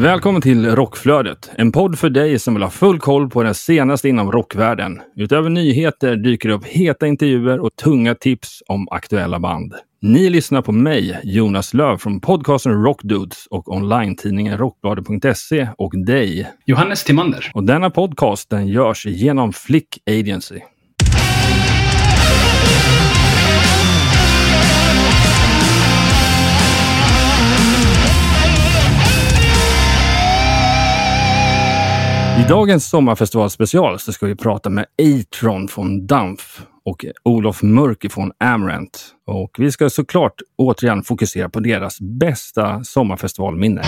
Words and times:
Välkommen 0.00 0.42
till 0.42 0.66
Rockflödet, 0.66 1.50
en 1.54 1.72
podd 1.72 1.98
för 1.98 2.10
dig 2.10 2.38
som 2.38 2.54
vill 2.54 2.62
ha 2.62 2.70
full 2.70 2.98
koll 2.98 3.30
på 3.30 3.42
det 3.42 3.54
senaste 3.54 4.08
inom 4.08 4.32
rockvärlden. 4.32 5.00
Utöver 5.16 5.50
nyheter 5.50 6.16
dyker 6.16 6.48
det 6.48 6.54
upp 6.54 6.64
heta 6.64 7.06
intervjuer 7.06 7.60
och 7.60 7.76
tunga 7.76 8.14
tips 8.14 8.62
om 8.68 8.88
aktuella 8.90 9.40
band. 9.40 9.74
Ni 10.02 10.30
lyssnar 10.30 10.62
på 10.62 10.72
mig, 10.72 11.20
Jonas 11.22 11.74
Löv 11.74 11.96
från 11.96 12.20
podcasten 12.20 12.84
Rockdudes 12.84 13.46
och 13.50 13.68
online-tidningen 13.68 14.58
Rockbladet.se 14.58 15.68
och 15.78 15.92
dig, 16.06 16.50
Johannes 16.64 17.04
Timander. 17.04 17.50
Och 17.54 17.64
denna 17.64 17.90
podcast 17.90 18.50
den 18.50 18.68
görs 18.68 19.06
genom 19.06 19.52
Flick 19.52 19.98
Agency. 20.06 20.60
I 32.40 32.42
dagens 32.48 32.88
sommarfestivalspecial 32.88 33.98
så 33.98 34.12
ska 34.12 34.26
vi 34.26 34.34
prata 34.34 34.70
med 34.70 34.86
Atron 35.02 35.68
från 35.68 36.06
Dampf 36.06 36.62
och 36.84 37.04
Olof 37.22 37.62
Mörk 37.62 38.12
från 38.12 38.32
Amrant. 38.38 39.06
Och 39.26 39.50
vi 39.58 39.72
ska 39.72 39.90
såklart 39.90 40.34
återigen 40.56 41.02
fokusera 41.02 41.48
på 41.48 41.60
deras 41.60 42.00
bästa 42.00 42.84
sommarfestivalminne. 42.84 43.82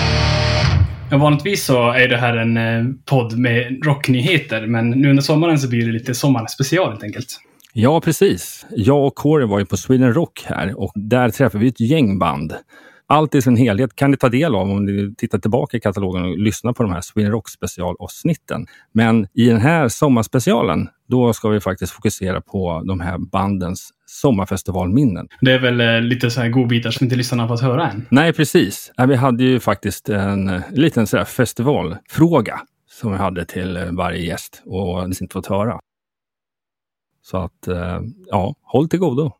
Vanligtvis 1.12 1.64
så 1.64 1.90
är 1.90 2.08
det 2.08 2.16
här 2.16 2.36
en 2.36 2.56
eh, 2.56 2.94
podd 3.04 3.38
med 3.38 3.84
rocknyheter, 3.84 4.66
men 4.66 4.90
nu 4.90 5.10
under 5.10 5.22
sommaren 5.22 5.58
så 5.58 5.68
blir 5.68 5.86
det 5.86 5.92
lite 5.92 6.14
sommarspecial 6.14 6.90
helt 6.90 7.04
enkelt. 7.04 7.40
Ja, 7.72 8.00
precis. 8.00 8.66
Jag 8.70 9.06
och 9.06 9.14
Corey 9.14 9.46
var 9.46 9.58
ju 9.58 9.66
på 9.66 9.76
Sweden 9.76 10.14
Rock 10.14 10.44
här 10.46 10.80
och 10.80 10.92
där 10.94 11.30
träffade 11.30 11.64
vi 11.64 11.68
ett 11.68 11.80
gäng 11.80 12.18
band 12.18 12.54
allt 13.12 13.34
i 13.34 13.42
sin 13.42 13.56
helhet 13.56 13.96
kan 13.96 14.10
ni 14.10 14.16
ta 14.16 14.28
del 14.28 14.54
av 14.54 14.70
om 14.70 14.84
ni 14.84 15.14
tittar 15.14 15.38
tillbaka 15.38 15.76
i 15.76 15.80
katalogen 15.80 16.24
och 16.24 16.38
lyssnar 16.38 16.72
på 16.72 16.82
de 16.82 16.92
här 16.92 17.00
Sweden 17.00 17.32
Rock 17.32 17.48
specialavsnitten. 17.48 18.66
Men 18.92 19.26
i 19.34 19.48
den 19.48 19.60
här 19.60 19.88
sommarspecialen, 19.88 20.88
då 21.08 21.32
ska 21.32 21.48
vi 21.48 21.60
faktiskt 21.60 21.92
fokusera 21.92 22.40
på 22.40 22.82
de 22.86 23.00
här 23.00 23.18
bandens 23.18 23.90
sommarfestivalminnen. 24.06 25.28
Det 25.40 25.52
är 25.52 25.58
väl 25.58 25.80
eh, 25.80 26.00
lite 26.00 26.30
så 26.30 26.40
här 26.40 26.48
godbitar 26.48 26.90
som 26.90 27.04
inte 27.04 27.16
lyssnarna 27.16 27.48
fått 27.48 27.60
höra 27.60 27.90
än? 27.90 28.06
Nej, 28.10 28.32
precis. 28.32 28.92
Vi 29.08 29.16
hade 29.16 29.44
ju 29.44 29.60
faktiskt 29.60 30.08
en 30.08 30.48
eh, 30.48 30.60
liten 30.70 31.06
så 31.06 31.24
festivalfråga 31.24 32.60
som 32.90 33.12
vi 33.12 33.18
hade 33.18 33.44
till 33.44 33.76
eh, 33.76 33.92
varje 33.92 34.26
gäst 34.26 34.62
och 34.66 35.08
det 35.08 35.20
inte 35.20 35.32
fått 35.32 35.46
höra. 35.46 35.80
Så 37.24 37.36
att, 37.36 37.68
ja, 38.26 38.54
håll 38.62 38.88
till 38.88 38.98
godo. 38.98 39.32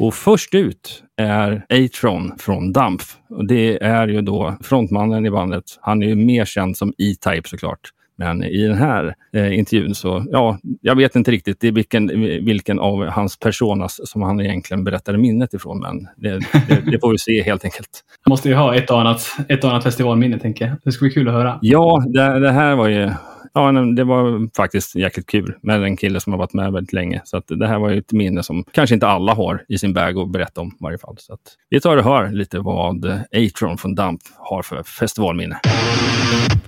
Och 0.00 0.14
först 0.14 0.54
ut 0.54 1.02
är 1.16 1.66
Atron 1.68 2.32
från 2.38 2.72
Dampf. 2.72 3.16
Och 3.28 3.46
det 3.46 3.82
är 3.82 4.08
ju 4.08 4.20
då 4.20 4.56
frontmannen 4.60 5.26
i 5.26 5.30
bandet. 5.30 5.64
Han 5.80 6.02
är 6.02 6.06
ju 6.06 6.14
mer 6.14 6.44
känd 6.44 6.76
som 6.76 6.88
E-Type 6.98 7.48
såklart. 7.48 7.80
Men 8.16 8.44
i 8.44 8.66
den 8.66 8.76
här 8.76 9.14
eh, 9.32 9.58
intervjun 9.58 9.94
så, 9.94 10.24
ja, 10.30 10.58
jag 10.80 10.96
vet 10.96 11.16
inte 11.16 11.30
riktigt 11.30 11.60
det 11.60 11.70
vilken, 11.70 12.08
vilken 12.44 12.78
av 12.78 13.06
hans 13.06 13.38
personas 13.38 14.00
som 14.04 14.22
han 14.22 14.40
egentligen 14.40 14.84
berättade 14.84 15.18
minnet 15.18 15.54
ifrån. 15.54 15.80
Men 15.80 16.08
det, 16.16 16.38
det, 16.68 16.90
det 16.90 17.00
får 17.00 17.10
vi 17.10 17.18
se 17.18 17.42
helt 17.42 17.64
enkelt. 17.64 17.88
Han 18.24 18.30
måste 18.30 18.48
ju 18.48 18.54
ha 18.54 18.74
ett 18.74 18.90
och 18.90 19.00
annat, 19.00 19.36
ett 19.48 19.64
och 19.64 19.70
annat 19.70 19.84
festivalminne, 19.84 20.38
tänker 20.38 20.66
jag. 20.66 20.76
Det 20.84 20.92
ska 20.92 21.04
bli 21.04 21.14
kul 21.14 21.28
att 21.28 21.34
höra. 21.34 21.58
Ja, 21.62 22.04
det, 22.06 22.38
det 22.38 22.52
här 22.52 22.74
var 22.74 22.88
ju 22.88 23.10
ja, 23.52 23.72
det 23.72 24.04
var 24.04 24.54
faktiskt 24.56 24.94
jäkligt 24.94 25.26
kul 25.26 25.54
med 25.62 25.82
en 25.82 25.96
kille 25.96 26.20
som 26.20 26.32
har 26.32 26.38
varit 26.38 26.52
med 26.52 26.72
väldigt 26.72 26.92
länge. 26.92 27.22
Så 27.24 27.36
att 27.36 27.44
det 27.48 27.68
här 27.68 27.78
var 27.78 27.90
ju 27.90 27.98
ett 27.98 28.12
minne 28.12 28.42
som 28.42 28.64
kanske 28.72 28.94
inte 28.94 29.06
alla 29.06 29.34
har 29.34 29.64
i 29.68 29.78
sin 29.78 29.92
bag 29.92 30.18
att 30.18 30.30
berätta 30.30 30.60
om 30.60 30.68
i 30.68 30.76
varje 30.80 30.98
fall. 30.98 31.16
Så 31.18 31.32
att 31.32 31.40
vi 31.68 31.80
tar 31.80 31.96
och 31.96 32.04
hör 32.04 32.32
lite 32.32 32.58
vad 32.58 33.04
Atron 33.32 33.78
från 33.78 33.94
Damp 33.94 34.20
har 34.36 34.62
för 34.62 34.82
festivalminne. 34.82 35.60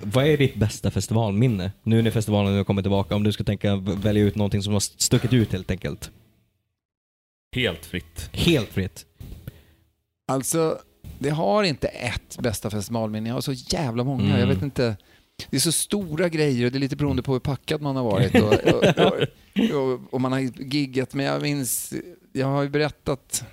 Vad 0.02 0.26
är 0.26 0.36
ditt 0.36 0.54
bästa 0.54 0.90
festivalminne? 0.90 1.72
Nu 1.82 2.02
när 2.02 2.10
festivalen 2.10 2.56
har 2.56 2.64
kommit 2.64 2.84
tillbaka, 2.84 3.14
om 3.14 3.22
du 3.22 3.32
ska 3.32 3.44
tänka 3.44 3.76
välja 3.76 4.22
ut 4.22 4.36
någonting 4.36 4.62
som 4.62 4.72
har 4.72 4.80
stuckit 4.80 5.32
ut 5.32 5.52
helt 5.52 5.70
enkelt. 5.70 6.10
Helt 7.56 7.86
fritt. 7.86 8.30
Helt 8.32 8.68
fritt. 8.68 9.06
Alltså, 10.32 10.78
det 11.18 11.30
har 11.30 11.62
inte 11.62 11.88
ett 11.88 12.38
bästa 12.38 12.70
festivalminne. 12.70 13.28
Jag 13.28 13.34
har 13.34 13.40
så 13.40 13.52
jävla 13.52 14.04
många. 14.04 14.24
Mm. 14.24 14.40
Jag 14.40 14.46
vet 14.46 14.62
inte 14.62 14.96
det 15.50 15.56
är 15.56 15.60
så 15.60 15.72
stora 15.72 16.28
grejer 16.28 16.66
och 16.66 16.72
det 16.72 16.78
är 16.78 16.80
lite 16.80 16.96
beroende 16.96 17.22
på 17.22 17.32
hur 17.32 17.40
packad 17.40 17.82
man 17.82 17.96
har 17.96 18.04
varit 18.04 18.34
och, 18.42 18.52
och, 18.52 19.92
och, 19.92 20.00
och 20.14 20.20
man 20.20 20.32
har 20.32 20.40
giggat. 20.40 21.14
Men 21.14 21.26
jag 21.26 21.42
minns, 21.42 21.94
jag 22.32 22.46
har 22.46 22.62
ju 22.62 22.68
berättat, 22.68 23.44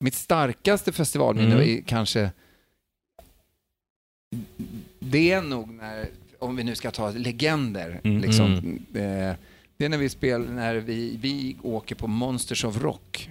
mitt 0.00 0.14
starkaste 0.14 0.92
festivalminne 0.92 1.54
mm. 1.54 1.78
är 1.78 1.82
kanske, 1.82 2.30
det 4.98 5.32
är 5.32 5.42
nog 5.42 5.70
när, 5.70 6.08
om 6.38 6.56
vi 6.56 6.64
nu 6.64 6.74
ska 6.74 6.90
ta 6.90 7.10
legender, 7.10 8.00
mm. 8.04 8.20
liksom, 8.20 8.52
mm. 8.52 8.76
eh, 8.94 9.36
det 9.76 9.84
är 9.84 9.88
när 9.88 9.98
vi 9.98 10.08
spelar, 10.08 10.46
när 10.46 10.74
vi, 10.74 11.16
vi 11.16 11.56
åker 11.62 11.94
på 11.94 12.06
Monsters 12.06 12.64
of 12.64 12.82
Rock 12.82 13.30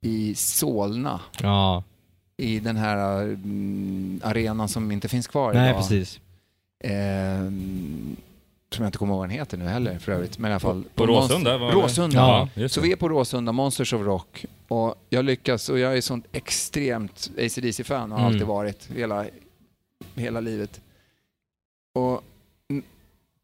i 0.00 0.34
Solna. 0.34 1.20
Ja. 1.42 1.84
I 2.36 2.60
den 2.60 2.76
här 2.76 3.22
mm, 3.22 4.20
arenan 4.24 4.68
som 4.68 4.92
inte 4.92 5.08
finns 5.08 5.26
kvar 5.26 5.54
Nej, 5.54 5.70
idag. 5.70 5.80
precis. 5.80 6.20
Eh, 6.80 7.50
som 8.74 8.82
jag 8.82 8.88
inte 8.88 8.98
kommer 8.98 9.12
ihåg 9.12 9.18
vad 9.18 9.28
den 9.28 9.38
heter 9.38 9.56
nu 9.56 9.64
heller 9.64 9.98
för 9.98 10.12
övrigt. 10.12 10.38
Men 10.38 10.50
i 10.50 10.54
alla 10.54 10.60
fall. 10.60 10.82
På, 10.82 10.88
på 10.94 11.06
Råsunda? 11.06 11.58
Var 11.58 11.72
Råsunda. 11.72 12.48
Ja, 12.54 12.68
så 12.68 12.80
vi 12.80 12.92
är 12.92 12.96
på 12.96 13.08
Råsunda, 13.08 13.52
Monsters 13.52 13.92
of 13.92 14.02
Rock. 14.02 14.46
Och 14.68 14.94
jag 15.10 15.24
lyckas, 15.24 15.68
och 15.68 15.78
jag 15.78 15.96
är 15.96 16.00
sånt 16.00 16.26
extremt 16.32 17.30
ACDC-fan 17.38 18.12
och 18.12 18.18
har 18.18 18.24
mm. 18.26 18.34
alltid 18.34 18.46
varit 18.46 18.90
hela, 18.90 19.26
hela 20.14 20.40
livet. 20.40 20.80
Och 21.94 22.22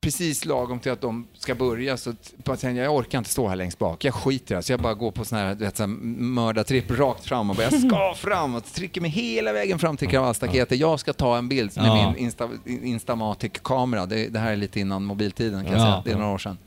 precis 0.01 0.45
lagom 0.45 0.79
till 0.79 0.93
att 0.93 1.01
de 1.01 1.27
ska 1.35 1.55
börja 1.55 1.97
så 1.97 2.15
bara 2.37 2.71
jag 2.71 2.95
orkar 2.95 3.19
inte 3.19 3.31
stå 3.31 3.49
här 3.49 3.57
längst 3.57 3.79
bak. 3.79 4.05
Jag 4.05 4.15
skiter 4.15 4.57
det. 4.57 4.63
Så 4.63 4.73
jag 4.73 4.81
bara 4.81 4.95
går 4.95 5.11
på 5.11 5.25
sån 5.25 5.39
här, 5.39 5.55
vet, 5.55 5.77
så 5.77 5.83
här 5.83 5.89
mördartripp 5.89 6.91
rakt 6.91 7.25
fram 7.25 7.51
och 7.51 7.57
bara 7.57 7.63
jag 7.63 7.81
ska 7.81 8.15
fram 8.15 8.55
och 8.55 8.65
trycker 8.65 9.01
mig 9.01 9.11
hela 9.11 9.53
vägen 9.53 9.79
fram 9.79 9.97
till 9.97 10.09
kravallstaketet. 10.09 10.79
Jag 10.79 11.01
ska 11.01 11.13
ta 11.13 11.39
en 11.39 11.49
bild 11.49 11.77
med 11.77 11.87
ja. 11.87 12.11
min 12.11 12.25
Insta, 12.25 12.49
Instamatic-kamera. 12.65 14.07
Det, 14.07 14.29
det, 14.29 14.39
här 14.39 14.53
är 14.53 14.57
lite 14.57 14.81
innan 14.81 15.05
mobiltiden 15.05 15.65
kan 15.65 15.73
jag 15.73 15.81
säga. 15.81 16.03
Det 16.05 16.11
är 16.11 16.17
några 16.17 16.35
år 16.35 16.39
sedan. 16.39 16.59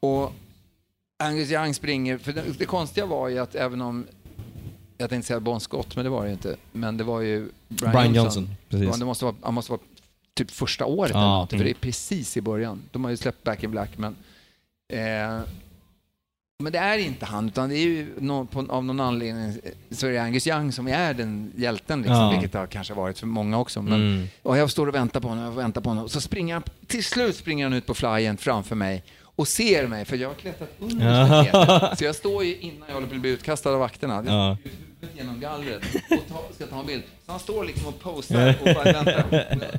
Och 0.00 0.32
Angus 1.24 1.50
Young 1.50 1.74
springer, 1.74 2.18
för 2.18 2.32
det, 2.32 2.42
det 2.58 2.64
konstiga 2.64 3.06
var 3.06 3.28
ju 3.28 3.38
att 3.38 3.54
även 3.54 3.80
om 3.80 4.06
jag 4.98 5.10
tänkte 5.10 5.26
säga 5.26 5.40
Bon 5.40 5.60
Scott, 5.60 5.96
men 5.96 6.04
det 6.04 6.10
var 6.10 6.22
det 6.22 6.28
ju 6.28 6.32
inte. 6.32 6.56
Men 6.72 6.96
det 6.96 7.04
var 7.04 7.20
ju 7.20 7.48
Brian, 7.68 7.92
Brian 7.92 8.14
Johnson. 8.14 8.42
Johnson. 8.42 8.56
Precis. 8.68 8.98
Det 8.98 9.04
måste 9.04 9.24
vara, 9.24 9.34
han 9.42 9.54
måste 9.54 9.72
vara 9.72 9.80
typ 10.34 10.50
första 10.50 10.84
året 10.86 11.12
ja. 11.14 11.18
eller 11.18 11.28
något, 11.28 11.50
för 11.50 11.64
det 11.64 11.70
är 11.70 11.74
precis 11.74 12.36
i 12.36 12.40
början. 12.40 12.82
De 12.92 13.04
har 13.04 13.10
ju 13.10 13.16
släppt 13.16 13.44
Back 13.44 13.62
in 13.62 13.70
Black, 13.70 13.90
men 13.98 14.16
eh, 14.88 15.42
men 16.58 16.72
det 16.72 16.78
är 16.78 16.98
inte 16.98 17.26
han, 17.26 17.48
utan 17.48 17.68
det 17.68 17.74
är 17.74 17.86
ju 17.86 18.14
no, 18.18 18.46
på, 18.46 18.66
av 18.68 18.84
någon 18.84 19.00
anledning 19.00 19.58
så 19.90 20.06
är 20.06 20.10
det 20.10 20.18
Angus 20.18 20.46
Young 20.46 20.72
som 20.72 20.88
är 20.88 21.14
den 21.14 21.52
hjälten, 21.56 21.98
liksom, 21.98 22.16
ja. 22.16 22.30
vilket 22.30 22.52
det 22.52 22.58
har 22.58 22.66
kanske 22.66 22.94
varit 22.94 23.18
för 23.18 23.26
många 23.26 23.58
också. 23.58 23.82
Men, 23.82 23.92
mm. 23.92 24.26
Och 24.42 24.58
jag 24.58 24.70
står 24.70 24.86
och 24.86 24.94
väntar 24.94 25.20
på 25.20 25.28
honom 25.28 25.44
och 25.44 25.58
väntar 25.58 25.80
på 25.80 25.90
honom. 25.90 26.04
Och 26.04 26.10
så 26.10 26.20
springer 26.20 26.54
han, 26.54 26.62
till 26.86 27.04
slut 27.04 27.36
springer 27.36 27.64
han 27.64 27.72
ut 27.72 27.86
på 27.86 27.94
flyen 27.94 28.36
framför 28.36 28.76
mig 28.76 29.04
och 29.36 29.48
ser 29.48 29.86
mig, 29.86 30.04
för 30.04 30.16
jag 30.16 30.28
har 30.28 30.34
klättrat 30.34 30.70
under 30.78 31.26
staketet. 31.26 31.98
Så 31.98 32.04
jag 32.04 32.14
står 32.14 32.44
ju 32.44 32.56
innan 32.56 32.84
jag 32.86 32.94
håller 32.94 33.06
på 33.06 33.14
att 33.14 33.20
bli 33.20 33.30
utkastad 33.30 33.70
av 33.70 33.78
vakterna. 33.78 34.24
Ja 34.26 34.56
genom 35.16 35.40
gallret 35.40 35.82
och 36.10 36.28
ta, 36.28 36.54
ska 36.54 36.66
ta 36.66 36.80
en 36.80 36.86
bild. 36.86 37.02
Så 37.26 37.32
han 37.32 37.40
står 37.40 37.64
liksom 37.64 37.86
och 37.86 38.00
posar 38.00 38.54
och 38.60 38.74
bara 38.74 38.92
väntar. 38.92 39.24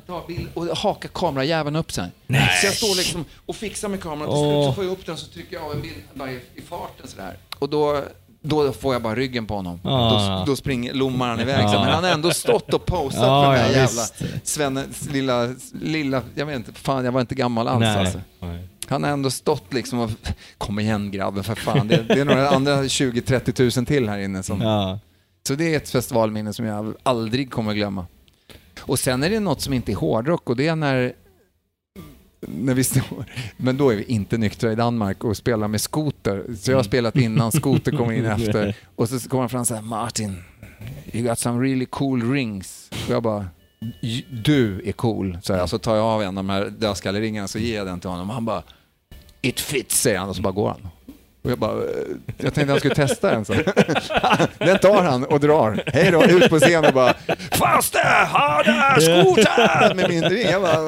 Och, 0.06 0.26
bild, 0.26 0.48
och 0.54 0.66
hakar 0.66 1.08
kamerajäveln 1.08 1.76
upp 1.76 1.92
sig. 1.92 2.10
Nej. 2.26 2.48
Så 2.60 2.66
jag 2.66 2.74
står 2.74 2.96
liksom 2.96 3.24
och 3.46 3.56
fixar 3.56 3.88
med 3.88 4.00
kameran. 4.00 4.30
Till 4.30 4.38
slut 4.38 4.64
så 4.64 4.72
får 4.72 4.84
jag 4.84 4.92
upp 4.92 5.06
den 5.06 5.16
så 5.16 5.26
trycker 5.26 5.56
jag 5.56 5.64
av 5.64 5.72
en 5.72 5.82
bild 5.82 5.96
bara 6.14 6.30
i, 6.30 6.40
i 6.54 6.60
farten 6.60 7.08
sådär. 7.08 7.36
Och 7.58 7.68
då, 7.68 8.02
då 8.42 8.72
får 8.72 8.94
jag 8.94 9.02
bara 9.02 9.14
ryggen 9.14 9.46
på 9.46 9.54
honom. 9.54 9.80
Ah. 9.84 10.38
Då, 10.38 10.44
då 10.46 10.56
springer, 10.56 10.94
lommar 10.94 11.28
han 11.28 11.40
iväg. 11.40 11.64
Ah. 11.64 11.84
Men 11.84 11.92
han 11.92 12.04
har 12.04 12.10
ändå 12.10 12.30
stått 12.30 12.74
och 12.74 12.86
posat 12.86 13.22
ah, 13.22 13.44
för 13.44 13.52
den 13.52 13.60
här 13.60 13.72
ja, 13.72 13.76
jävla 13.76 14.02
Svennens 14.42 15.10
lilla, 15.10 15.54
lilla, 15.82 16.22
jag 16.34 16.46
vet 16.46 16.56
inte, 16.56 16.72
fan 16.72 17.04
jag 17.04 17.12
var 17.12 17.20
inte 17.20 17.34
gammal 17.34 17.68
alls 17.68 17.80
Nej. 17.80 17.96
alltså. 17.96 18.20
Nej. 18.40 18.68
Han 18.88 19.04
har 19.04 19.10
ändå 19.10 19.30
stått 19.30 19.72
liksom 19.72 19.98
och, 19.98 20.10
kom 20.58 20.78
igen 20.78 21.10
grabben 21.10 21.44
för 21.44 21.54
fan. 21.54 21.88
Det, 21.88 22.02
det 22.08 22.20
är 22.20 22.24
några 22.24 22.48
andra 22.48 22.82
20-30 22.82 23.52
tusen 23.52 23.86
till 23.86 24.08
här 24.08 24.18
inne 24.18 24.42
som... 24.42 24.60
Ja. 24.60 24.98
Så 25.48 25.54
det 25.54 25.74
är 25.74 25.76
ett 25.76 25.90
festivalminne 25.90 26.52
som 26.52 26.64
jag 26.64 26.94
aldrig 27.02 27.50
kommer 27.50 27.74
glömma. 27.74 28.06
Och 28.80 28.98
sen 28.98 29.22
är 29.22 29.30
det 29.30 29.40
något 29.40 29.60
som 29.60 29.72
inte 29.72 29.92
är 29.92 29.96
hårdrock 29.96 30.50
och 30.50 30.56
det 30.56 30.68
är 30.68 30.76
när 30.76 31.12
när 32.40 32.74
vi 32.74 32.84
står, 32.84 33.24
men 33.56 33.76
då 33.76 33.90
är 33.90 33.96
vi 33.96 34.04
inte 34.04 34.38
nyktra 34.38 34.72
i 34.72 34.74
Danmark 34.74 35.24
och 35.24 35.36
spelar 35.36 35.68
med 35.68 35.80
skoter. 35.80 36.44
Så 36.60 36.70
jag 36.70 36.78
har 36.78 36.82
spelat 36.82 37.16
innan, 37.16 37.52
skoter 37.52 37.92
kommer 37.92 38.12
in 38.12 38.24
efter. 38.26 38.76
Och 38.96 39.08
så 39.08 39.28
kommer 39.28 39.42
han 39.42 39.48
fram 39.48 39.60
och 39.60 39.66
säger 39.66 39.82
Martin, 39.82 40.44
you 41.12 41.28
got 41.28 41.38
some 41.38 41.64
really 41.64 41.86
cool 41.86 42.32
rings. 42.32 42.90
Och 42.90 43.14
jag 43.14 43.22
bara, 43.22 43.46
du 44.44 44.82
är 44.84 44.92
cool. 44.92 45.38
Så, 45.42 45.52
jag, 45.52 45.68
så 45.68 45.78
tar 45.78 45.96
jag 45.96 46.04
av 46.04 46.22
en 46.22 46.28
av 46.28 46.34
de 46.34 46.50
här 46.50 46.64
dödskalleringarna 46.78 47.48
så 47.48 47.58
ger 47.58 47.76
jag 47.76 47.86
den 47.86 48.00
till 48.00 48.10
honom. 48.10 48.28
Och 48.28 48.34
han 48.34 48.44
bara, 48.44 48.62
it 49.46 49.60
fits 49.60 50.00
säger 50.00 50.18
han 50.18 50.28
och 50.28 50.36
så 50.36 50.42
bara 50.42 50.52
går 50.52 50.68
han. 50.68 50.88
Och 51.44 51.50
jag 51.50 51.58
bara, 51.58 51.72
eh, 51.72 51.78
jag 52.38 52.54
tänkte 52.54 52.72
han 52.72 52.78
skulle 52.78 52.94
testa 52.94 53.30
den. 53.30 53.44
Så. 53.44 53.52
Den 54.58 54.78
tar 54.78 55.02
han 55.02 55.24
och 55.24 55.40
drar. 55.40 55.82
Hej 55.86 56.10
då, 56.10 56.24
ut 56.24 56.50
på 56.50 56.58
scen 56.58 56.84
och 56.84 56.92
bara 56.94 57.14
Faste, 57.52 57.98
harda, 58.32 59.00
skoter! 59.00 59.94
Med 59.94 60.08
min 60.10 60.24
ring. 60.24 60.50
Jag 60.50 60.62
bara, 60.62 60.82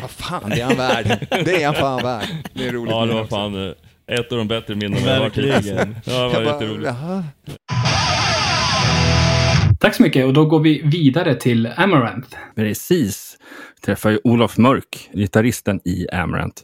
vad 0.00 0.10
fan, 0.10 0.50
det 0.50 0.60
är 0.60 0.64
han 0.64 0.76
värd. 0.76 1.26
Det 1.44 1.62
är 1.62 1.66
han 1.66 1.74
fan 1.74 2.02
värd. 2.02 2.26
Det 2.54 2.68
är 2.68 2.72
roligt. 2.72 2.90
Ja, 2.90 3.06
det 3.06 3.14
var 3.14 3.26
fan 3.26 3.68
eh, 3.68 4.18
ett 4.18 4.32
av 4.32 4.38
de 4.38 4.48
bättre 4.48 4.74
minnen 4.74 5.04
jag 5.04 5.12
har 5.12 5.20
varit 5.20 5.38
hittills. 5.38 5.66
Ja, 6.04 6.14
det 6.14 6.34
var 6.34 6.42
jätteroligt. 6.42 6.92
Tack 9.80 9.94
så 9.94 10.02
mycket 10.02 10.26
och 10.26 10.32
då 10.32 10.44
går 10.44 10.60
vi 10.60 10.82
vidare 10.84 11.34
till 11.34 11.66
Amaranth. 11.76 12.36
Precis. 12.56 13.36
Träffar 13.84 14.10
ju 14.10 14.18
Olof 14.24 14.58
Mörk, 14.58 15.10
gitarristen 15.12 15.80
i 15.84 16.06
Amarant. 16.12 16.62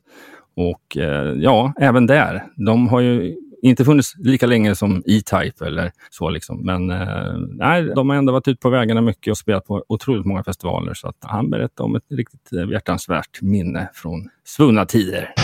Och 0.59 0.97
eh, 0.97 1.33
ja, 1.39 1.73
även 1.81 2.07
där. 2.07 2.45
De 2.57 2.89
har 2.89 3.01
ju 3.01 3.37
inte 3.63 3.85
funnits 3.85 4.15
lika 4.19 4.47
länge 4.47 4.75
som 4.75 5.03
E-Type 5.07 5.67
eller 5.67 5.93
så 6.11 6.31
liksom. 6.31 6.67
Men 6.67 6.91
eh, 6.91 7.37
nej, 7.49 7.83
de 7.83 8.11
har 8.11 8.17
ändå 8.17 8.33
varit 8.33 8.49
ute 8.49 8.61
på 8.61 8.71
vägarna 8.71 9.01
mycket 9.01 9.31
och 9.31 9.39
spelat 9.39 9.67
på 9.67 9.85
otroligt 9.89 10.27
många 10.27 10.45
festivaler. 10.45 10.95
Så 10.95 11.09
att 11.09 11.17
han 11.21 11.51
berättade 11.51 11.87
om 11.87 11.97
ett 11.97 12.03
riktigt 12.11 12.53
eh, 12.53 12.67
behjärtansvärt 12.67 13.43
minne 13.43 13.91
från 13.95 14.29
svunna 14.45 14.87
tider. 14.87 15.35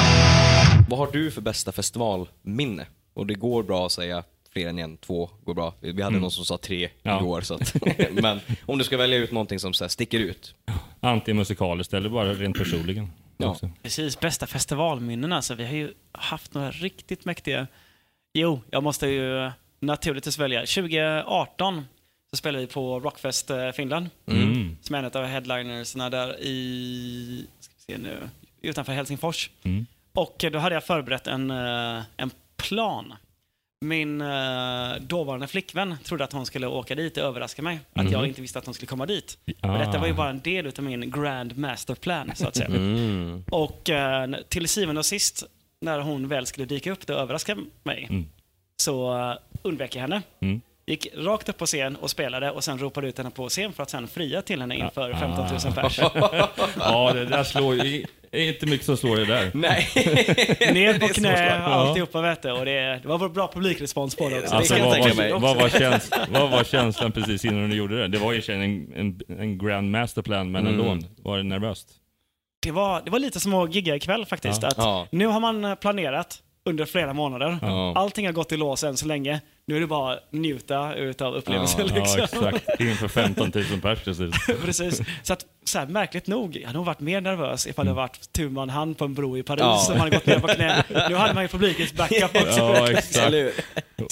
Vad 0.90 0.98
har 0.98 1.08
du 1.12 1.30
för 1.30 1.40
bästa 1.42 1.72
festivalminne? 1.72 2.86
Och 3.14 3.26
det 3.26 3.34
går 3.34 3.62
bra 3.62 3.86
att 3.86 3.92
säga 3.92 4.22
fler 4.52 4.68
än 4.68 4.78
en, 4.78 4.96
två 4.96 5.30
går 5.44 5.54
bra. 5.54 5.74
Vi 5.80 6.02
hade 6.02 6.18
någon 6.18 6.30
som 6.30 6.44
sa 6.44 6.58
tre 6.58 6.88
Ja. 7.02 7.20
igår. 7.20 7.40
Så 7.40 7.54
att, 7.54 7.74
men 8.22 8.38
om 8.66 8.78
du 8.78 8.84
ska 8.84 8.96
välja 8.96 9.18
ut 9.18 9.32
någonting 9.32 9.58
som 9.58 9.72
så 9.74 9.84
här, 9.84 9.88
sticker 9.88 10.18
ut. 10.18 10.54
Antimusikaliskt 11.00 11.94
eller 11.94 12.08
bara 12.08 12.32
rent 12.32 12.58
personligen. 12.58 13.08
Ja. 13.44 13.50
också. 13.50 13.70
Precis, 13.82 14.20
bästa 14.20 14.46
festivalminnena. 14.46 15.36
Alltså, 15.36 15.54
vi 15.54 15.64
har 15.64 15.74
ju 15.74 15.94
haft 16.12 16.54
några 16.54 16.70
riktigt 16.70 17.24
mäktiga... 17.24 17.66
Jo, 18.34 18.60
jag 18.70 18.82
måste 18.82 19.06
ju 19.06 19.50
naturligtvis 19.80 20.38
välja. 20.38 20.60
2018 20.60 21.84
så 22.30 22.36
spelade 22.36 22.66
vi 22.66 22.72
på 22.72 23.00
Rockfest 23.00 23.50
eh, 23.50 23.70
Finland. 23.70 24.10
Mm. 24.26 24.76
Som 24.82 24.94
är 24.94 24.98
en 24.98 25.04
av 25.04 25.24
headlinersna 25.24 26.10
där 26.10 26.40
i... 26.40 27.46
Ska 27.60 27.72
vi 27.76 27.94
se 27.94 27.98
nu. 27.98 28.30
Utanför 28.62 28.92
Helsingfors. 28.92 29.50
Mm. 29.62 29.86
Och 30.12 30.44
då 30.52 30.58
hade 30.58 30.74
jag 30.74 30.84
förberett 30.84 31.26
en, 31.26 31.50
eh, 31.50 32.02
en 32.16 32.30
plan. 32.56 33.14
Min 33.84 34.20
eh, 34.20 34.94
dåvarande 35.00 35.46
flickvän 35.46 35.94
trodde 36.04 36.24
att 36.24 36.32
hon 36.32 36.46
skulle 36.46 36.66
åka 36.66 36.94
dit 36.94 37.16
och 37.16 37.22
överraska 37.24 37.62
mig. 37.62 37.78
Att 37.92 38.10
jag 38.10 38.26
inte 38.26 38.40
visste 38.40 38.58
att 38.58 38.64
hon 38.64 38.74
skulle 38.74 38.86
komma 38.86 39.06
dit. 39.06 39.38
Och 39.62 39.78
detta 39.78 39.98
var 39.98 40.06
ju 40.06 40.12
Ah. 40.12 40.16
bara 40.16 40.30
en 40.30 40.40
del 40.40 40.66
av 40.66 40.84
min 40.84 41.10
grand 41.10 41.58
master 41.58 41.94
plan, 41.94 42.32
så 42.34 42.48
att 42.48 42.56
säga. 42.56 42.68
Mm. 42.68 43.44
Och 43.50 43.90
eh, 43.90 44.30
till 44.48 44.68
syvende 44.68 44.98
och 44.98 45.06
sist, 45.06 45.44
när 45.80 45.98
hon 45.98 46.28
väl 46.28 46.46
skulle 46.46 46.66
dyka 46.66 46.92
upp 46.92 47.04
och 47.10 47.16
överraska 47.16 47.56
mig, 47.82 48.06
Mm. 48.10 48.26
så 48.82 49.14
uh, 49.30 49.34
undvek 49.62 49.96
jag 49.96 50.00
henne. 50.00 50.22
Mm. 50.40 50.60
Gick 50.86 51.06
rakt 51.16 51.48
upp 51.48 51.58
på 51.58 51.66
scen 51.66 51.96
och 51.96 52.10
spelade 52.10 52.50
och 52.50 52.64
sen 52.64 52.78
ropade 52.78 53.08
ut 53.08 53.18
henne 53.18 53.30
på 53.30 53.48
scen 53.48 53.72
för 53.72 53.82
att 53.82 53.90
sen 53.90 54.08
fria 54.08 54.42
till 54.42 54.60
henne 54.60 54.76
inför 54.76 55.10
Ah. 55.10 55.16
15 55.20 55.46
000 55.64 55.74
pers. 55.74 55.98
Ja, 56.78 57.12
det 57.12 57.24
där 57.24 57.44
slår 57.44 57.74
ju... 57.74 58.06
Det 58.34 58.40
är 58.40 58.48
inte 58.48 58.66
mycket 58.66 58.86
som 58.86 58.96
slår 58.96 59.16
det 59.16 59.24
där. 59.24 59.50
Nej. 59.54 59.88
Ner 60.74 60.98
på 60.98 61.08
knä, 61.08 61.54
alltihopa 61.64 62.20
vet 62.20 62.42
du. 62.42 62.50
Och 62.52 62.64
det, 62.64 63.00
det 63.02 63.08
var 63.08 63.28
bra 63.28 63.50
publikrespons 63.54 64.16
på 64.16 64.28
det 64.28 64.38
också. 64.40 64.54
Alltså, 64.54 64.76
jag 64.76 64.84
vad, 64.84 65.16
var, 65.16 65.38
vad, 65.40 65.56
var 65.56 65.68
käns, 65.68 66.10
vad 66.30 66.50
var 66.50 66.64
känslan 66.64 67.12
precis 67.12 67.44
innan 67.44 67.70
du 67.70 67.76
gjorde 67.76 68.00
det? 68.00 68.08
Det 68.08 68.18
var 68.18 68.32
ju 68.32 68.42
en, 68.54 68.92
en, 68.94 69.20
en 69.40 69.58
grand 69.58 69.90
masterplan, 69.90 70.50
men 70.52 70.66
Mm. 70.66 70.80
ändå 70.80 71.06
var 71.22 71.36
det 71.36 71.42
nervöst. 71.42 71.88
Det 72.62 72.70
var, 72.70 73.02
det 73.04 73.10
var 73.10 73.18
lite 73.18 73.40
som 73.40 73.54
att 73.54 73.74
gigga 73.74 73.96
ikväll 73.96 74.26
faktiskt. 74.26 74.62
Ja. 74.62 74.68
Att 74.68 74.74
Ja. 74.78 75.06
Nu 75.10 75.26
har 75.26 75.40
man 75.40 75.76
planerat 75.76 76.38
under 76.66 76.84
flera 76.84 77.12
månader. 77.12 77.58
Ja. 77.62 77.92
Allting 77.96 78.26
har 78.26 78.32
gått 78.32 78.52
i 78.52 78.56
lås 78.56 78.84
än 78.84 78.96
så 78.96 79.06
länge. 79.06 79.40
Nu 79.66 79.76
är 79.76 79.80
det 79.80 79.86
bara 79.86 80.12
att 80.12 80.32
njuta 80.32 80.94
utav 80.94 81.34
upplevelsen. 81.34 81.86
Ja, 81.86 81.94
liksom. 81.94 82.20
Ja, 82.42 82.50
exakt. 82.50 82.80
Inför 82.80 83.08
15 83.08 83.52
000 83.54 83.80
pers 83.82 84.16
slut. 84.16 84.34
Precis. 84.64 85.00
Så 85.22 85.32
att, 85.32 85.44
så 85.64 85.78
här, 85.78 85.86
märkligt 85.86 86.26
nog, 86.26 86.56
jag 86.56 86.66
hade 86.66 86.76
nog 86.78 86.86
varit 86.86 87.00
mer 87.00 87.20
nervös 87.20 87.66
ifall 87.66 87.86
det 87.86 87.92
varit 87.92 88.32
tu 88.32 88.48
man 88.48 88.70
hand 88.70 88.98
på 88.98 89.04
en 89.04 89.14
bro 89.14 89.38
i 89.38 89.42
Paris 89.42 89.60
Ja. 89.60 89.78
som 89.78 89.96
hade 90.00 90.10
gått 90.10 90.26
ner 90.26 90.38
på 90.38 90.48
knä. 90.48 90.84
Nu 91.08 91.14
hade 91.14 91.34
man 91.34 91.42
ju 91.44 91.48
publikens 91.48 91.92
backup 91.94 92.36
också. 92.36 92.58
Ja, 92.60 92.90
exakt. 92.90 93.32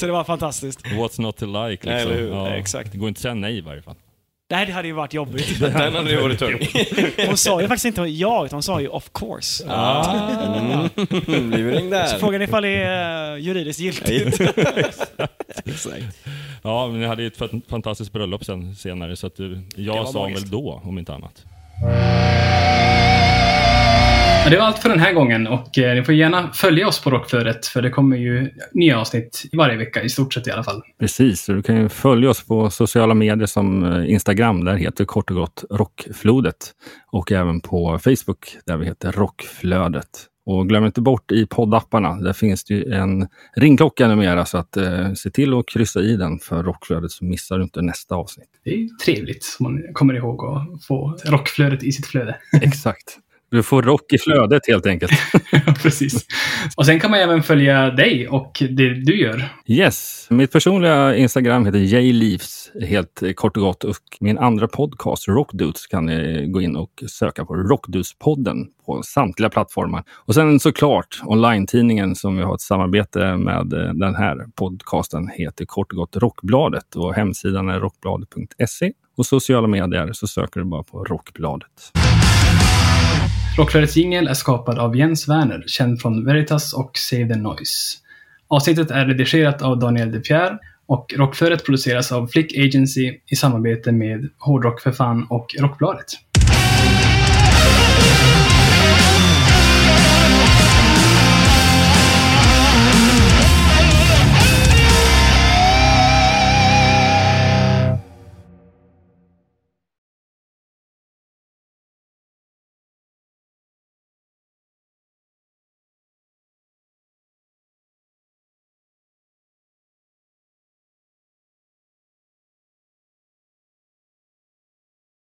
Så 0.00 0.06
det 0.06 0.12
var 0.12 0.24
fantastiskt. 0.24 0.84
What's 0.86 1.20
not 1.20 1.36
to 1.36 1.46
like 1.66 1.90
liksom. 1.90 2.12
Hur? 2.12 2.28
Ja, 2.30 2.48
Exakt. 2.48 2.92
Det 2.92 2.98
går 2.98 3.08
inte 3.08 3.18
att 3.18 3.22
säga 3.22 3.34
nej 3.34 3.58
i 3.58 3.60
varje 3.60 3.82
fall. 3.82 3.94
Nej, 4.52 4.66
det 4.66 4.72
hade 4.72 4.88
ju 4.88 4.94
varit 4.94 5.14
jobbigt. 5.14 5.60
Den 5.60 5.94
hade 5.94 6.10
ju 6.10 6.20
varit 6.20 6.38
tung. 6.38 6.58
Hon 7.26 7.36
sa 7.36 7.60
ju 7.62 7.68
faktiskt 7.68 7.84
inte 7.84 8.02
ja, 8.02 8.44
utan 8.46 8.56
hon 8.56 8.62
sa 8.62 8.80
ju 8.80 8.88
of 8.88 9.10
course. 9.14 9.64
Mm. 9.64 11.50
Luring 11.50 11.84
Så 11.84 11.90
där. 11.90 12.18
frågan 12.18 12.40
är 12.40 12.44
ifall 12.44 12.62
det 12.62 12.68
är 12.68 13.32
eh, 13.32 13.38
juridiskt 13.42 13.80
giltigt. 13.80 14.40
Exakt. 15.64 16.04
Ja, 16.62 16.86
men 16.88 17.00
ni 17.00 17.06
hade 17.06 17.22
ju 17.22 17.28
ett 17.28 17.36
fan- 17.36 17.62
fantastiskt 17.68 18.12
bröllop 18.12 18.44
sen, 18.44 18.74
senare, 18.76 19.16
så 19.16 19.26
att 19.26 19.38
jag 19.76 19.94
var 19.96 20.12
sa 20.12 20.18
magiskt. 20.22 20.42
väl 20.42 20.50
då, 20.50 20.80
om 20.84 20.98
inte 20.98 21.14
annat. 21.14 21.44
Ja, 24.44 24.50
det 24.50 24.56
var 24.56 24.64
allt 24.64 24.78
för 24.78 24.88
den 24.88 25.00
här 25.00 25.12
gången 25.12 25.46
och 25.46 25.78
eh, 25.78 25.94
ni 25.94 26.04
får 26.04 26.14
gärna 26.14 26.52
följa 26.52 26.88
oss 26.88 27.02
på 27.02 27.10
Rockflödet 27.10 27.66
för 27.66 27.82
det 27.82 27.90
kommer 27.90 28.16
ju 28.16 28.50
nya 28.72 29.00
avsnitt 29.00 29.42
varje 29.52 29.76
vecka 29.76 30.02
i 30.02 30.08
stort 30.08 30.34
sett 30.34 30.46
i 30.46 30.50
alla 30.50 30.64
fall. 30.64 30.82
Precis, 31.00 31.42
så 31.42 31.52
du 31.52 31.62
kan 31.62 31.76
ju 31.76 31.88
följa 31.88 32.30
oss 32.30 32.46
på 32.46 32.70
sociala 32.70 33.14
medier 33.14 33.46
som 33.46 33.84
eh, 33.84 34.10
Instagram, 34.10 34.64
där 34.64 34.74
heter 34.74 35.04
kort 35.04 35.30
och 35.30 35.36
gott 35.36 35.64
Rockflodet. 35.70 36.56
Och 37.12 37.32
även 37.32 37.60
på 37.60 37.98
Facebook, 37.98 38.56
där 38.66 38.76
vi 38.76 38.86
heter 38.86 39.12
Rockflödet. 39.12 40.08
Och 40.46 40.68
glöm 40.68 40.84
inte 40.84 41.00
bort 41.00 41.32
i 41.32 41.46
poddapparna, 41.46 42.14
där 42.14 42.32
finns 42.32 42.64
det 42.64 42.74
ju 42.74 42.92
en 42.92 43.28
ringklocka 43.56 44.08
numera, 44.08 44.44
så 44.44 44.58
att 44.58 44.76
eh, 44.76 45.12
se 45.12 45.30
till 45.30 45.54
att 45.54 45.68
kryssa 45.68 46.00
i 46.00 46.16
den 46.16 46.38
för 46.38 46.62
Rockflödet 46.62 47.10
så 47.10 47.24
missar 47.24 47.58
du 47.58 47.64
inte 47.64 47.82
nästa 47.82 48.14
avsnitt. 48.14 48.48
Det 48.64 48.70
är 48.70 48.88
trevligt 49.04 49.56
om 49.58 49.72
man 49.72 49.82
kommer 49.92 50.14
ihåg 50.14 50.44
att 50.44 50.84
få 50.84 51.18
rockflödet 51.24 51.82
i 51.82 51.92
sitt 51.92 52.06
flöde. 52.06 52.36
Exakt. 52.62 53.18
Du 53.52 53.62
får 53.62 53.82
rock 53.82 54.12
i 54.12 54.18
flödet 54.18 54.62
helt 54.68 54.86
enkelt. 54.86 55.12
Precis. 55.82 56.26
Och 56.76 56.86
sen 56.86 57.00
kan 57.00 57.10
man 57.10 57.20
även 57.20 57.42
följa 57.42 57.90
dig 57.90 58.28
och 58.28 58.62
det 58.70 58.94
du 59.04 59.20
gör. 59.20 59.48
Yes, 59.66 60.26
mitt 60.30 60.52
personliga 60.52 61.16
Instagram 61.16 61.66
heter 61.66 61.78
jleaves, 61.78 62.70
helt 62.88 63.22
kort 63.36 63.56
och 63.56 63.62
gott. 63.62 63.84
Och 63.84 63.96
min 64.20 64.38
andra 64.38 64.68
podcast, 64.68 65.28
Rockdudes, 65.28 65.86
kan 65.86 66.06
ni 66.06 66.46
gå 66.46 66.60
in 66.60 66.76
och 66.76 66.90
söka 67.10 67.44
på 67.44 67.54
Rockdudes-podden 67.54 68.66
på 68.86 69.02
samtliga 69.02 69.50
plattformar. 69.50 70.04
Och 70.26 70.34
sen 70.34 70.60
såklart 70.60 71.20
online-tidningen 71.24 72.14
som 72.14 72.36
vi 72.36 72.42
har 72.42 72.54
ett 72.54 72.60
samarbete 72.60 73.36
med 73.36 73.72
eh, 73.72 73.92
den 73.94 74.14
här 74.14 74.46
podcasten 74.54 75.28
heter 75.28 75.64
kort 75.64 75.92
och 75.92 75.96
gott 75.96 76.16
Rockbladet 76.16 76.96
och 76.96 77.14
hemsidan 77.14 77.68
är 77.68 77.80
rockbladet.se. 77.80 78.92
Och 79.16 79.26
sociala 79.26 79.66
medier 79.66 80.10
så 80.12 80.26
söker 80.26 80.60
du 80.60 80.66
bara 80.66 80.82
på 80.82 81.04
Rockbladet. 81.04 81.92
Rockflödets 83.56 83.96
jingel 83.96 84.28
är 84.28 84.34
skapad 84.34 84.78
av 84.78 84.96
Jens 84.96 85.28
Werner, 85.28 85.64
känd 85.66 86.00
från 86.00 86.24
Veritas 86.24 86.72
och 86.72 86.90
Save 86.94 87.28
the 87.28 87.36
Noise. 87.36 87.98
Avsnittet 88.48 88.90
är 88.90 89.06
redigerat 89.06 89.62
av 89.62 89.78
Daniel 89.78 90.12
DePierre 90.12 90.58
och 90.86 91.14
Rockflödet 91.16 91.64
produceras 91.64 92.12
av 92.12 92.26
Flick 92.26 92.58
Agency 92.58 93.18
i 93.26 93.36
samarbete 93.36 93.92
med 93.92 94.28
Hårdrock 94.38 94.80
för 94.80 94.92
fan 94.92 95.26
och 95.30 95.46
Rockbladet. 95.58 96.06